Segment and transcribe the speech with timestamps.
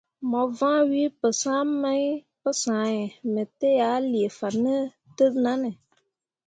[0.29, 2.03] Mo vãã we pəsam mai
[2.41, 3.03] pəsãhe,
[3.33, 4.75] me tə a lee fan ne
[5.17, 5.71] təʼnanne.